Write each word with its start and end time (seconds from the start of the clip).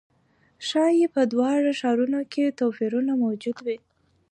ښايي 0.67 1.07
په 1.15 1.21
دواړو 1.33 1.71
ښارونو 1.79 2.21
کې 2.31 2.55
توپیرونه 2.59 3.11
موجود 3.23 3.57
وي. 3.65 3.77